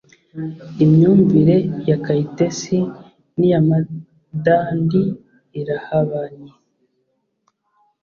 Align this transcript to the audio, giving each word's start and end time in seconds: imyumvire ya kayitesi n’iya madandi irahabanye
imyumvire 0.83 1.55
ya 1.89 1.97
kayitesi 2.05 2.77
n’iya 3.37 3.59
madandi 3.69 5.01
irahabanye 5.59 6.51